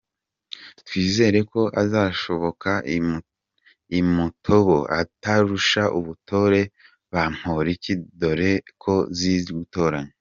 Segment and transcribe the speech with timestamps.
[0.79, 2.71] Twizereko azasohoka
[3.99, 6.61] i Mutobo atarusha ubutore
[7.13, 8.51] Bamporiki, dore
[8.83, 10.13] ko zizi gutoranya.